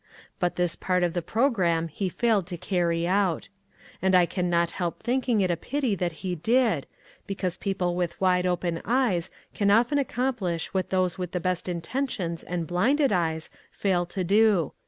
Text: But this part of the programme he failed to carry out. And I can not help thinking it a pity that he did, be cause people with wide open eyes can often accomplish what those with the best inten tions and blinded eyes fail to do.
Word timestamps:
But 0.39 0.55
this 0.55 0.75
part 0.75 1.03
of 1.03 1.13
the 1.13 1.21
programme 1.21 1.87
he 1.87 2.09
failed 2.09 2.47
to 2.47 2.57
carry 2.57 3.07
out. 3.07 3.49
And 4.01 4.15
I 4.15 4.25
can 4.25 4.49
not 4.49 4.71
help 4.71 5.03
thinking 5.03 5.41
it 5.41 5.51
a 5.51 5.55
pity 5.55 5.93
that 5.93 6.11
he 6.25 6.33
did, 6.33 6.87
be 7.27 7.35
cause 7.35 7.55
people 7.55 7.93
with 7.93 8.19
wide 8.19 8.47
open 8.47 8.81
eyes 8.83 9.29
can 9.53 9.69
often 9.69 9.99
accomplish 9.99 10.73
what 10.73 10.89
those 10.89 11.19
with 11.19 11.33
the 11.33 11.39
best 11.39 11.67
inten 11.67 12.09
tions 12.09 12.41
and 12.41 12.65
blinded 12.65 13.11
eyes 13.11 13.51
fail 13.71 14.07
to 14.07 14.23
do. 14.23 14.73